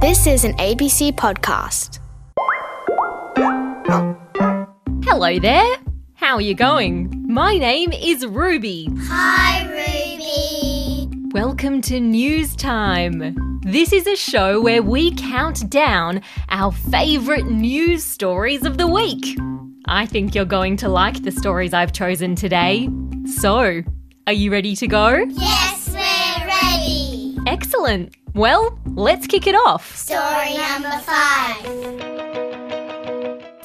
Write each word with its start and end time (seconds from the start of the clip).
This 0.00 0.26
is 0.26 0.44
an 0.44 0.54
ABC 0.54 1.12
podcast. 1.12 1.98
Hello 5.04 5.38
there. 5.38 5.76
How 6.14 6.36
are 6.36 6.40
you 6.40 6.54
going? 6.54 7.26
My 7.28 7.58
name 7.58 7.92
is 7.92 8.24
Ruby. 8.24 8.88
Hi, 9.02 9.66
Ruby. 9.68 11.28
Welcome 11.32 11.82
to 11.82 12.00
News 12.00 12.56
Time. 12.56 13.60
This 13.62 13.92
is 13.92 14.06
a 14.06 14.16
show 14.16 14.62
where 14.62 14.82
we 14.82 15.14
count 15.16 15.68
down 15.68 16.22
our 16.48 16.72
favourite 16.72 17.44
news 17.44 18.02
stories 18.02 18.64
of 18.64 18.78
the 18.78 18.86
week. 18.86 19.38
I 19.84 20.06
think 20.06 20.34
you're 20.34 20.46
going 20.46 20.78
to 20.78 20.88
like 20.88 21.22
the 21.24 21.30
stories 21.30 21.74
I've 21.74 21.92
chosen 21.92 22.34
today. 22.34 22.88
So, 23.26 23.82
are 24.26 24.32
you 24.32 24.50
ready 24.50 24.74
to 24.76 24.86
go? 24.86 25.26
Yes, 25.28 25.90
we're 25.90 26.46
ready. 26.46 27.36
Excellent. 27.46 28.14
Well, 28.34 28.78
let's 28.94 29.26
kick 29.26 29.48
it 29.48 29.56
off. 29.56 29.96
Story 29.96 30.56
number 30.56 30.96
five. 31.00 31.56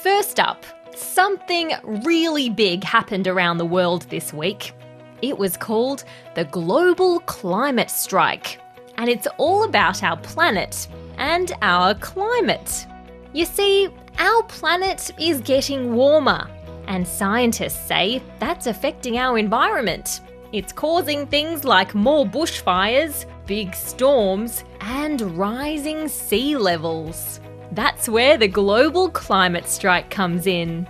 First 0.01 0.39
up, 0.39 0.65
something 0.95 1.71
really 2.03 2.49
big 2.49 2.83
happened 2.83 3.27
around 3.27 3.57
the 3.57 3.65
world 3.65 4.03
this 4.09 4.33
week. 4.33 4.73
It 5.21 5.37
was 5.37 5.55
called 5.55 6.03
the 6.33 6.45
Global 6.45 7.19
Climate 7.21 7.91
Strike, 7.91 8.59
and 8.97 9.07
it's 9.07 9.27
all 9.37 9.65
about 9.65 10.01
our 10.01 10.17
planet 10.17 10.87
and 11.17 11.51
our 11.61 11.93
climate. 11.95 12.87
You 13.33 13.45
see, 13.45 13.89
our 14.17 14.43
planet 14.43 15.11
is 15.19 15.41
getting 15.41 15.95
warmer, 15.95 16.49
and 16.87 17.07
scientists 17.07 17.87
say 17.87 18.21
that's 18.39 18.65
affecting 18.65 19.19
our 19.19 19.37
environment. 19.37 20.21
It's 20.55 20.71
causing 20.71 21.27
things 21.27 21.65
like 21.65 21.93
more 21.93 22.25
bushfires, 22.25 23.25
big 23.45 23.75
storms, 23.75 24.63
and 24.79 25.19
rising 25.37 26.07
sea 26.07 26.55
levels. 26.55 27.41
That's 27.73 28.07
where 28.07 28.37
the 28.37 28.47
global 28.47 29.09
climate 29.09 29.67
strike 29.67 30.09
comes 30.09 30.47
in. 30.47 30.87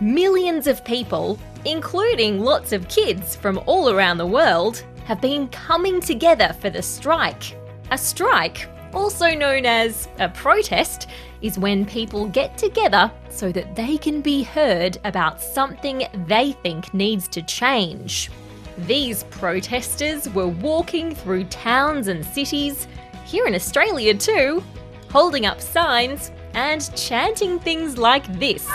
Millions 0.00 0.66
of 0.66 0.82
people, 0.86 1.38
including 1.66 2.40
lots 2.40 2.72
of 2.72 2.88
kids 2.88 3.36
from 3.36 3.60
all 3.66 3.90
around 3.90 4.16
the 4.16 4.24
world, 4.24 4.82
have 5.04 5.20
been 5.20 5.46
coming 5.48 6.00
together 6.00 6.56
for 6.58 6.70
the 6.70 6.80
strike. 6.80 7.54
A 7.90 7.98
strike, 7.98 8.66
also 8.94 9.34
known 9.34 9.66
as 9.66 10.08
a 10.20 10.30
protest, 10.30 11.10
is 11.42 11.58
when 11.58 11.84
people 11.84 12.28
get 12.28 12.56
together 12.56 13.12
so 13.28 13.52
that 13.52 13.76
they 13.76 13.98
can 13.98 14.22
be 14.22 14.42
heard 14.42 14.96
about 15.04 15.38
something 15.38 16.04
they 16.28 16.52
think 16.52 16.94
needs 16.94 17.28
to 17.28 17.42
change. 17.42 18.30
These 18.78 19.24
protesters 19.24 20.28
were 20.30 20.48
walking 20.48 21.14
through 21.14 21.44
towns 21.44 22.08
and 22.08 22.24
cities, 22.24 22.88
here 23.24 23.46
in 23.46 23.54
Australia 23.54 24.14
too, 24.14 24.62
holding 25.10 25.46
up 25.46 25.60
signs 25.60 26.30
and 26.54 26.94
chanting 26.96 27.58
things 27.58 27.98
like 27.98 28.26
this. 28.38 28.68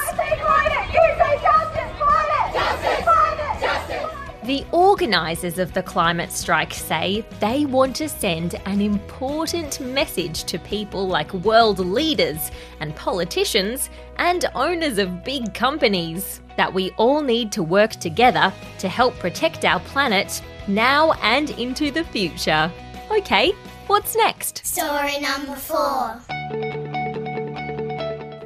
The 4.47 4.65
organisers 4.71 5.59
of 5.59 5.73
the 5.73 5.83
climate 5.83 6.31
strike 6.31 6.73
say 6.73 7.25
they 7.41 7.65
want 7.65 7.97
to 7.97 8.07
send 8.07 8.55
an 8.65 8.79
important 8.79 9.81
message 9.81 10.45
to 10.45 10.57
people 10.57 11.05
like 11.05 11.33
world 11.33 11.79
leaders 11.79 12.49
and 12.79 12.95
politicians 12.95 13.89
and 14.15 14.45
owners 14.55 14.99
of 14.99 15.25
big 15.25 15.53
companies 15.53 16.39
that 16.55 16.73
we 16.73 16.91
all 16.91 17.21
need 17.21 17.51
to 17.51 17.61
work 17.61 17.91
together 17.91 18.53
to 18.79 18.87
help 18.87 19.19
protect 19.19 19.65
our 19.65 19.81
planet 19.81 20.41
now 20.69 21.11
and 21.21 21.49
into 21.59 21.91
the 21.91 22.05
future. 22.05 22.71
Okay, 23.11 23.51
what's 23.87 24.15
next? 24.15 24.65
Story 24.65 25.19
number 25.19 25.55
four. 25.55 26.21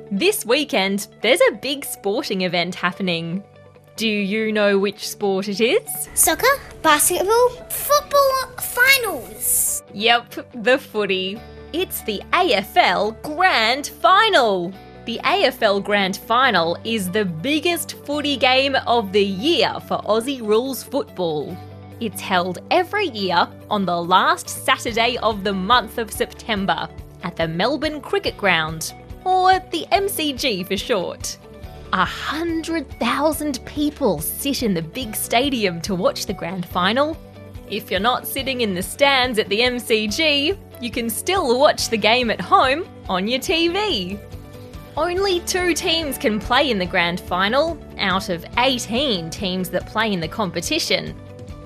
This 0.10 0.48
weekend, 0.48 1.10
there's 1.22 1.42
a 1.48 1.58
big 1.58 1.86
sporting 1.86 2.42
event 2.42 2.74
happening. 2.74 3.44
Do 3.96 4.08
you 4.08 4.52
know 4.52 4.80
which 4.80 5.08
sport 5.08 5.48
it 5.48 5.60
is? 5.60 6.10
Soccer, 6.16 6.48
basketball, 6.82 7.50
football 7.70 8.48
finals. 8.60 9.84
Yep, 9.94 10.64
the 10.64 10.78
footy. 10.78 11.40
It's 11.74 12.02
the 12.02 12.22
AFL 12.34 13.22
Grand 13.22 13.88
Final. 13.88 14.74
The 15.06 15.20
AFL 15.24 15.84
Grand 15.84 16.18
Final 16.18 16.78
is 16.84 17.10
the 17.12 17.26
biggest 17.26 17.94
footy 18.06 18.38
game 18.38 18.76
of 18.88 19.12
the 19.12 19.24
year 19.24 19.74
for 19.88 19.98
Aussie 20.04 20.42
rules 20.42 20.84
football. 20.84 21.56
It's 22.00 22.22
held 22.22 22.60
every 22.72 23.08
year 23.10 23.48
on 23.70 23.86
the 23.86 24.02
last 24.02 24.50
Saturday 24.50 25.18
of 25.18 25.44
the 25.44 25.54
month 25.54 25.98
of 25.98 26.12
September 26.12 26.90
at 27.24 27.36
the 27.36 27.48
Melbourne 27.48 28.02
Cricket 28.02 28.38
Ground, 28.38 28.94
or 29.24 29.60
the 29.72 29.86
MCG 29.92 30.66
for 30.66 30.78
short. 30.78 31.38
A 31.94 32.06
hundred 32.06 32.90
thousand 33.00 33.60
people 33.66 34.22
sit 34.22 34.64
in 34.64 34.74
the 34.74 34.82
big 34.82 35.14
stadium 35.14 35.82
to 35.82 35.94
watch 35.94 36.26
the 36.26 36.32
grand 36.34 36.66
final. 36.66 37.18
If 37.70 37.92
you're 37.92 38.00
not 38.00 38.26
sitting 38.26 38.62
in 38.62 38.74
the 38.74 38.82
stands 38.82 39.38
at 39.38 39.50
the 39.50 39.60
MCG, 39.60 40.58
you 40.80 40.90
can 40.90 41.10
still 41.10 41.60
watch 41.60 41.90
the 41.90 41.98
game 41.98 42.30
at 42.32 42.40
home 42.40 42.88
on 43.10 43.28
your 43.28 43.42
TV. 43.42 44.18
Only 44.96 45.42
two 45.42 45.74
teams 45.74 46.18
can 46.18 46.40
play 46.40 46.72
in 46.72 46.80
the 46.80 46.86
grand 46.86 47.20
final 47.20 47.78
out 47.98 48.30
of 48.30 48.46
18 48.58 49.30
teams 49.30 49.70
that 49.72 49.86
play 49.86 50.14
in 50.14 50.22
the 50.22 50.30
competition. 50.30 51.10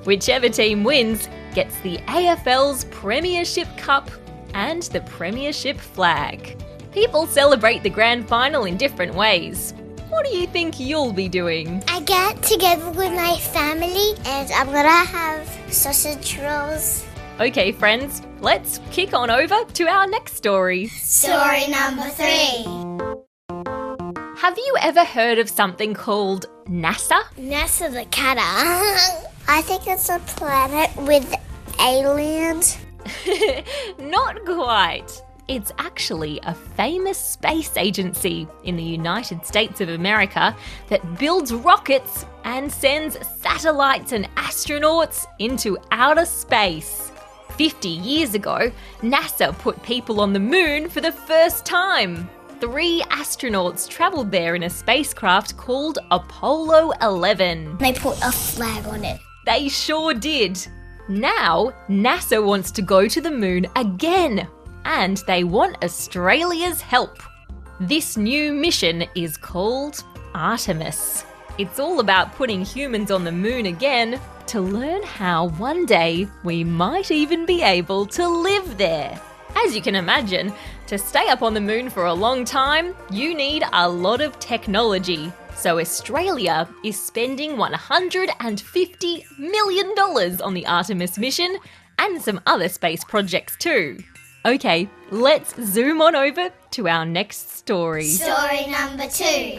Whichever 0.06 0.50
team 0.50 0.84
wins 0.84 1.30
gets 1.54 1.80
the 1.82 1.98
AFL's 2.08 2.86
Premiership 2.86 3.68
Cup 3.78 4.10
and 4.56 4.82
the 4.84 5.02
Premiership 5.02 5.78
flag. 5.78 6.60
People 6.92 7.28
celebrate 7.28 7.84
the 7.84 7.90
grand 7.92 8.28
final 8.28 8.66
in 8.66 8.76
different 8.76 9.14
ways. 9.14 9.76
What 10.10 10.26
do 10.26 10.38
you 10.38 10.46
think 10.48 10.80
you'll 10.80 11.14
be 11.14 11.28
doing? 11.28 11.84
I 11.88 12.00
get 12.02 12.42
together 12.44 12.90
with 12.92 13.12
my 13.14 13.38
family 13.38 14.14
and 14.26 14.52
I'm 14.52 14.68
gonna 14.68 14.90
have 14.90 15.48
sausage 15.74 16.38
rolls. 16.40 17.04
Okay, 17.40 17.72
friends, 17.72 18.22
let's 18.40 18.80
kick 18.92 19.14
on 19.14 19.30
over 19.30 19.66
to 19.66 19.88
our 19.88 20.08
next 20.08 20.36
story. 20.36 20.88
Story 20.88 21.68
number 21.68 22.04
three. 22.10 22.64
Have 24.38 24.58
you 24.58 24.76
ever 24.80 25.04
heard 25.04 25.40
of 25.40 25.50
something 25.50 25.94
called 25.96 26.46
NASA? 26.68 27.22
NASA 27.38 27.92
the 27.92 28.06
cat. 28.12 28.38
I 29.48 29.62
think 29.64 29.88
it's 29.88 30.10
a 30.10 30.20
planet 30.20 30.96
with 30.98 31.34
aliens. 31.80 32.78
Not 34.00 34.46
quite. 34.46 35.22
It's 35.48 35.72
actually 35.78 36.40
a 36.42 36.56
famous 36.56 37.20
space 37.20 37.78
agency 37.78 38.48
in 38.64 38.76
the 38.76 38.84
United 38.84 39.46
States 39.46 39.80
of 39.80 39.90
America 39.90 40.56
that 40.90 41.20
builds 41.20 41.54
rockets 41.54 42.26
and 42.46 42.72
sends 42.72 43.20
satellites 43.28 44.12
and 44.12 44.26
astronauts 44.36 45.28
into 45.38 45.78
outer 45.92 46.26
space. 46.26 47.12
50 47.58 47.88
years 47.90 48.34
ago, 48.34 48.72
NASA 49.02 49.56
put 49.60 49.82
people 49.84 50.20
on 50.20 50.34
the 50.34 50.40
moon 50.40 50.90
for 50.90 51.00
the 51.00 51.12
first 51.12 51.64
time. 51.64 52.28
Three 52.60 53.04
astronauts 53.12 53.88
travelled 53.88 54.32
there 54.32 54.56
in 54.56 54.64
a 54.64 54.70
spacecraft 54.70 55.58
called 55.58 56.00
Apollo 56.10 56.94
11. 57.04 57.78
They 57.78 57.94
put 57.94 58.18
a 58.24 58.32
flag 58.32 58.88
on 58.88 59.06
it. 59.06 59.20
They 59.46 59.70
sure 59.70 60.16
did. 60.16 60.60
Now, 61.08 61.72
NASA 61.88 62.44
wants 62.44 62.72
to 62.72 62.82
go 62.82 63.08
to 63.08 63.22
the 63.22 63.30
moon 63.30 63.68
again 63.76 64.48
and 64.86 65.18
they 65.28 65.44
want 65.44 65.84
Australia's 65.84 66.80
help. 66.80 67.22
This 67.82 68.16
new 68.16 68.54
mission 68.54 69.06
is 69.16 69.36
called 69.36 70.04
Artemis. 70.34 71.26
It's 71.58 71.80
all 71.80 72.00
about 72.00 72.36
putting 72.36 72.64
humans 72.64 73.12
on 73.12 73.24
the 73.24 73.32
moon 73.32 73.66
again 73.66 74.20
to 74.48 74.62
learn 74.62 75.04
how 75.04 75.48
one 75.50 75.86
day 75.86 76.28
we 76.44 76.64
might 76.64 77.12
even 77.12 77.46
be 77.46 77.62
able 77.62 78.06
to 78.06 78.28
live 78.28 78.78
there. 78.78 79.20
As 79.56 79.76
you 79.76 79.82
can 79.82 79.96
imagine, 79.96 80.54
to 80.88 80.98
stay 80.98 81.30
up 81.30 81.42
on 81.42 81.54
the 81.54 81.62
moon 81.62 81.90
for 81.90 82.06
a 82.06 82.14
long 82.14 82.46
time, 82.46 82.94
you 83.10 83.34
need 83.34 83.64
a 83.74 83.90
lot 83.90 84.22
of 84.22 84.38
technology. 84.40 85.32
So 85.56 85.80
Australia 85.80 86.70
is 86.84 87.02
spending 87.02 87.56
$150 87.56 89.40
million 89.40 89.88
on 90.42 90.54
the 90.54 90.66
Artemis 90.68 91.18
mission 91.18 91.58
and 91.98 92.22
some 92.22 92.42
other 92.46 92.70
space 92.70 93.04
projects 93.04 93.56
too. 93.58 94.04
Okay, 94.46 94.88
let's 95.10 95.56
zoom 95.60 96.04
on 96.04 96.16
over 96.16 96.52
to 96.70 96.88
our 96.88 97.04
next 97.04 97.58
story. 97.58 98.04
Story 98.04 98.68
number 98.68 99.08
two. 99.08 99.58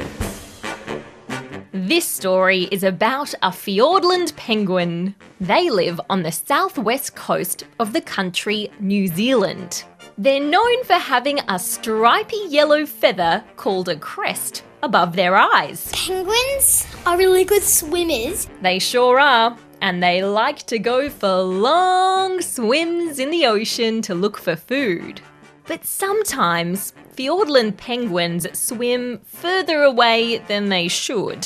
This 1.73 2.05
story 2.07 2.69
is 2.71 2.85
about 2.85 3.35
a 3.43 3.51
Fiordland 3.51 4.37
penguin. 4.37 5.17
They 5.41 5.71
live 5.71 6.01
on 6.09 6.23
the 6.23 6.31
southwest 6.31 7.17
coast 7.17 7.65
of 7.81 7.93
the 7.93 8.01
country 8.01 8.71
New 8.79 9.09
Zealand. 9.09 9.83
They're 10.19 10.39
known 10.39 10.85
for 10.85 10.95
having 10.95 11.41
a 11.49 11.59
stripy 11.59 12.47
yellow 12.49 12.87
feather 12.87 13.43
called 13.57 13.89
a 13.89 13.97
crest 13.97 14.63
above 14.85 15.17
their 15.17 15.35
eyes. 15.35 15.91
Penguins 15.93 16.87
are 17.05 17.19
really 17.19 17.43
good 17.43 17.65
swimmers. 17.65 18.49
They 18.63 18.79
sure 18.79 19.19
are, 19.19 19.59
and 19.87 20.03
they 20.03 20.21
like 20.21 20.65
to 20.65 20.81
go 20.81 21.09
for 21.09 21.37
long 21.43 22.43
swims 22.43 23.21
in 23.21 23.31
the 23.31 23.47
ocean 23.47 24.03
to 24.03 24.17
look 24.17 24.37
for 24.37 24.57
food. 24.57 25.21
But 25.69 25.85
sometimes 25.85 26.93
Fiordland 27.15 27.77
penguins 27.77 28.49
swim 28.59 29.21
further 29.25 29.85
away 29.85 30.39
than 30.49 30.71
they 30.71 30.89
should. 30.89 31.45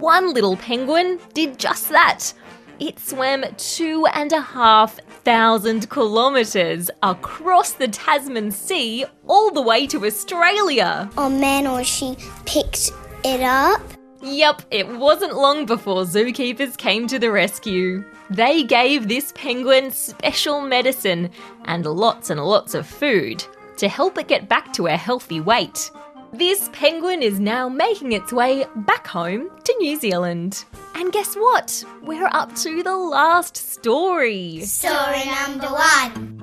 One 0.00 0.34
little 0.34 0.56
penguin 0.56 1.20
did 1.34 1.56
just 1.56 1.88
that. 1.90 2.32
It 2.80 2.98
swam 2.98 3.44
two 3.56 4.06
and 4.06 4.32
a 4.32 4.40
half 4.40 4.96
thousand 5.22 5.88
kilometres 5.88 6.90
across 7.04 7.74
the 7.74 7.86
Tasman 7.86 8.50
Sea 8.50 9.04
all 9.28 9.52
the 9.52 9.62
way 9.62 9.86
to 9.86 10.04
Australia. 10.04 11.08
Oh 11.16 11.30
man, 11.30 11.68
or 11.68 11.84
she 11.84 12.16
picked 12.44 12.90
it 13.24 13.40
up. 13.40 13.97
Yep, 14.30 14.62
it 14.70 14.86
wasn't 14.86 15.36
long 15.36 15.64
before 15.64 16.02
zookeepers 16.04 16.76
came 16.76 17.06
to 17.06 17.18
the 17.18 17.30
rescue. 17.30 18.04
They 18.28 18.62
gave 18.62 19.08
this 19.08 19.32
penguin 19.34 19.90
special 19.90 20.60
medicine 20.60 21.30
and 21.64 21.86
lots 21.86 22.28
and 22.28 22.38
lots 22.44 22.74
of 22.74 22.86
food 22.86 23.42
to 23.78 23.88
help 23.88 24.18
it 24.18 24.28
get 24.28 24.48
back 24.48 24.72
to 24.74 24.86
a 24.86 24.96
healthy 24.96 25.40
weight. 25.40 25.90
This 26.34 26.68
penguin 26.74 27.22
is 27.22 27.40
now 27.40 27.70
making 27.70 28.12
its 28.12 28.30
way 28.30 28.66
back 28.76 29.06
home 29.06 29.48
to 29.64 29.76
New 29.78 29.96
Zealand. 29.96 30.62
And 30.94 31.10
guess 31.10 31.34
what? 31.34 31.82
We're 32.02 32.28
up 32.32 32.54
to 32.56 32.82
the 32.82 32.96
last 32.96 33.56
story. 33.56 34.60
Story 34.60 35.24
number 35.24 35.68
one. 35.68 36.34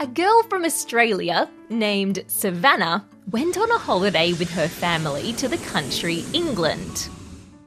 A 0.00 0.06
girl 0.06 0.42
from 0.44 0.64
Australia 0.64 1.50
named 1.68 2.24
Savannah 2.28 3.04
went 3.30 3.58
on 3.58 3.70
a 3.70 3.78
holiday 3.78 4.32
with 4.34 4.50
her 4.50 4.68
family 4.68 5.34
to 5.34 5.48
the 5.48 5.58
country 5.58 6.24
England. 6.32 7.08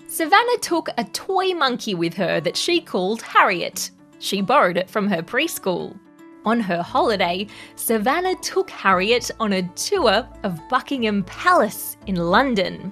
Savannah 0.07 0.57
took 0.59 0.89
a 0.97 1.03
toy 1.03 1.53
monkey 1.53 1.93
with 1.93 2.15
her 2.15 2.41
that 2.41 2.57
she 2.57 2.81
called 2.81 3.21
Harriet. 3.21 3.91
She 4.19 4.41
borrowed 4.41 4.77
it 4.77 4.89
from 4.89 5.07
her 5.07 5.21
preschool. 5.21 5.97
On 6.45 6.59
her 6.59 6.81
holiday, 6.81 7.45
Savannah 7.75 8.35
took 8.41 8.71
Harriet 8.71 9.29
on 9.39 9.53
a 9.53 9.67
tour 9.75 10.27
of 10.43 10.67
Buckingham 10.67 11.23
Palace 11.23 11.95
in 12.07 12.15
London. 12.15 12.91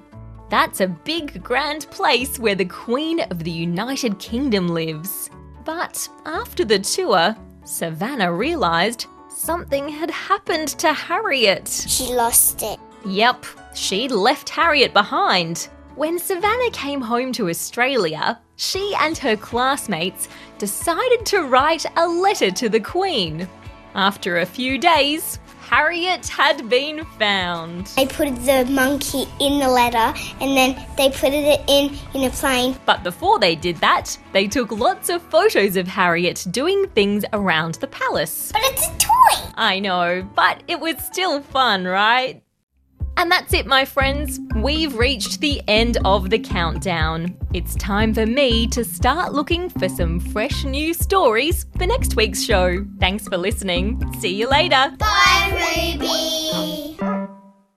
That's 0.49 0.81
a 0.81 0.87
big, 0.87 1.43
grand 1.43 1.89
place 1.89 2.37
where 2.37 2.55
the 2.55 2.65
Queen 2.65 3.21
of 3.31 3.43
the 3.43 3.51
United 3.51 4.19
Kingdom 4.19 4.67
lives. 4.67 5.31
But 5.65 6.07
after 6.25 6.63
the 6.63 6.79
tour, 6.79 7.35
Savannah 7.63 8.31
realised 8.31 9.07
something 9.39 9.87
had 9.87 10.11
happened 10.11 10.67
to 10.67 10.93
Harriet. 10.93 11.67
She 11.67 12.13
lost 12.13 12.61
it. 12.61 12.79
Yep, 13.05 13.45
she'd 13.73 14.11
left 14.11 14.49
Harriet 14.49 14.93
behind. 14.93 15.69
When 15.95 16.19
Savannah 16.19 16.71
came 16.71 17.01
home 17.01 17.31
to 17.33 17.49
Australia, 17.49 18.39
she 18.57 18.93
and 18.99 19.17
her 19.17 19.37
classmates 19.37 20.27
decided 20.57 21.25
to 21.27 21.43
write 21.43 21.85
a 21.95 22.07
letter 22.07 22.51
to 22.51 22.69
the 22.69 22.79
Queen. 22.79 23.47
After 23.95 24.39
a 24.39 24.45
few 24.45 24.77
days, 24.77 25.39
Harriet 25.69 26.27
had 26.27 26.67
been 26.67 27.05
found. 27.17 27.87
They 27.95 28.07
put 28.07 28.35
the 28.43 28.65
monkey 28.69 29.27
in 29.39 29.59
the 29.59 29.69
letter 29.69 30.17
and 30.41 30.57
then 30.57 30.83
they 30.97 31.09
put 31.11 31.31
it 31.31 31.61
in 31.67 31.95
in 32.13 32.27
a 32.27 32.31
plane. 32.31 32.75
But 32.85 33.03
before 33.03 33.39
they 33.39 33.55
did 33.55 33.77
that, 33.77 34.17
they 34.33 34.47
took 34.47 34.71
lots 34.71 35.09
of 35.09 35.21
photos 35.21 35.75
of 35.75 35.87
Harriet 35.87 36.45
doing 36.49 36.87
things 36.89 37.23
around 37.33 37.75
the 37.75 37.87
palace. 37.87 38.51
But 38.51 38.63
it's 38.65 38.87
a 38.87 39.08
I 39.55 39.79
know, 39.79 40.27
but 40.35 40.63
it 40.67 40.79
was 40.79 40.97
still 40.97 41.41
fun, 41.41 41.85
right? 41.85 42.43
And 43.17 43.29
that's 43.29 43.53
it, 43.53 43.65
my 43.65 43.83
friends. 43.83 44.39
We've 44.55 44.95
reached 44.95 45.41
the 45.41 45.61
end 45.67 45.97
of 46.05 46.29
the 46.29 46.39
countdown. 46.39 47.37
It's 47.53 47.75
time 47.75 48.13
for 48.13 48.25
me 48.25 48.65
to 48.67 48.85
start 48.85 49.33
looking 49.33 49.69
for 49.69 49.89
some 49.89 50.21
fresh 50.21 50.63
new 50.63 50.93
stories 50.93 51.65
for 51.77 51.85
next 51.85 52.15
week's 52.15 52.41
show. 52.41 52.85
Thanks 52.99 53.27
for 53.27 53.37
listening. 53.37 54.01
See 54.19 54.33
you 54.33 54.49
later. 54.49 54.93
Bye, 54.97 55.49
everybody. 55.51 56.88